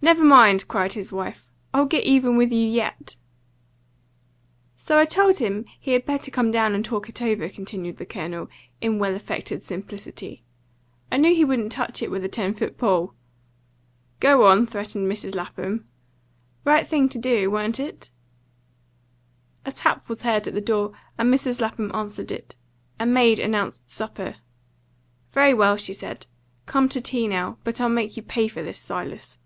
"Never 0.00 0.22
mind!" 0.24 0.68
cried 0.68 0.92
his 0.92 1.10
wife. 1.10 1.50
"I'll 1.74 1.84
get 1.84 2.04
even 2.04 2.36
with 2.36 2.52
you 2.52 2.60
YET." 2.64 3.16
"So 4.76 4.96
I 4.96 5.04
told 5.04 5.38
him 5.40 5.64
he 5.80 5.90
had 5.90 6.06
better 6.06 6.30
come 6.30 6.52
down 6.52 6.72
and 6.76 6.84
talk 6.84 7.08
it 7.08 7.20
over," 7.20 7.48
continued 7.48 7.96
the 7.96 8.06
Colonel, 8.06 8.48
in 8.80 9.00
well 9.00 9.16
affected 9.16 9.60
simplicity. 9.64 10.44
"I 11.10 11.16
knew 11.16 11.34
he 11.34 11.44
wouldn't 11.44 11.72
touch 11.72 12.00
it 12.00 12.12
with 12.12 12.24
a 12.24 12.28
ten 12.28 12.54
foot 12.54 12.78
pole." 12.78 13.14
"Go 14.20 14.46
on!" 14.46 14.66
threatened 14.68 15.10
Mrs. 15.10 15.34
Lapham. 15.34 15.84
"Right 16.64 16.86
thing 16.86 17.08
to 17.10 17.18
do, 17.18 17.50
wa'n't 17.50 17.80
it?" 17.80 18.08
A 19.66 19.72
tap 19.72 20.08
was 20.08 20.22
heard 20.22 20.46
at 20.46 20.54
the 20.54 20.60
door, 20.60 20.92
and 21.18 21.34
Mrs. 21.34 21.60
Lapham 21.60 21.90
answered 21.92 22.30
it. 22.30 22.54
A 23.00 23.04
maid 23.04 23.40
announced 23.40 23.90
supper. 23.90 24.36
"Very 25.32 25.52
well," 25.52 25.76
she 25.76 25.92
said, 25.92 26.28
"come 26.66 26.88
to 26.90 27.00
tea 27.00 27.26
now. 27.26 27.58
But 27.64 27.80
I'll 27.80 27.88
make 27.88 28.16
you 28.16 28.22
pay 28.22 28.46
for 28.46 28.62
this, 28.62 28.78
Silas." 28.78 29.38